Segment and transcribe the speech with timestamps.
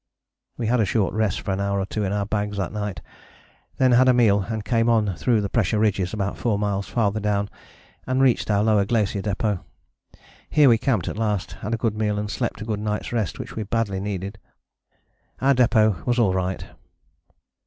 [0.57, 3.01] We had a short rest for an hour or two in our bags that night,
[3.77, 7.19] then had a meal and came on through the pressure ridges about 4 miles farther
[7.19, 7.49] down
[8.07, 9.63] and reached our Lower Glacier Depôt.
[10.49, 13.37] Here we camped at last, had a good meal and slept a good night's rest
[13.37, 14.39] which we badly needed.
[15.39, 16.65] Our depôt was all right."